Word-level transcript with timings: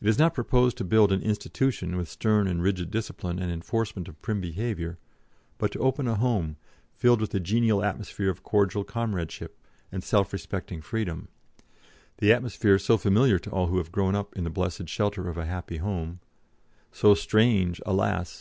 It 0.00 0.08
is 0.08 0.18
not 0.18 0.32
proposed 0.32 0.78
to 0.78 0.82
build 0.84 1.12
an 1.12 1.20
'institution' 1.20 1.98
with 1.98 2.08
stern 2.08 2.46
and 2.46 2.62
rigid 2.62 2.90
discipline 2.90 3.38
and 3.38 3.52
enforcement 3.52 4.08
of 4.08 4.18
prim 4.22 4.40
behaviour, 4.40 4.96
but 5.58 5.72
to 5.72 5.78
open 5.80 6.08
a 6.08 6.14
home, 6.14 6.56
filled 6.94 7.20
with 7.20 7.32
the 7.32 7.38
genial 7.40 7.84
atmosphere 7.84 8.30
of 8.30 8.42
cordial 8.42 8.82
comradeship, 8.82 9.58
and 9.92 10.02
self 10.02 10.32
respecting 10.32 10.80
freedom 10.80 11.28
the 12.16 12.32
atmosphere 12.32 12.78
so 12.78 12.96
familiar 12.96 13.38
to 13.38 13.50
all 13.50 13.66
who 13.66 13.76
have 13.76 13.92
grown 13.92 14.14
up 14.14 14.34
in 14.34 14.44
the 14.44 14.48
blessed 14.48 14.88
shelter 14.88 15.28
of 15.28 15.36
a 15.36 15.44
happy 15.44 15.76
home, 15.76 16.20
so 16.90 17.12
strange, 17.14 17.78
alas! 17.84 18.36